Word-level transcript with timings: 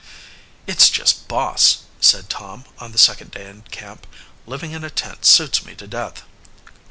"It's 0.65 0.89
just 0.89 1.27
boss!" 1.27 1.83
said 1.99 2.27
Tom 2.27 2.65
on 2.79 2.91
the 2.91 2.97
second 2.97 3.29
day 3.29 3.47
in 3.47 3.61
camp. 3.69 4.07
"Living 4.47 4.71
in 4.71 4.83
a 4.83 4.89
tent 4.89 5.25
suits 5.25 5.63
me 5.63 5.75
to 5.75 5.85
death." 5.85 6.23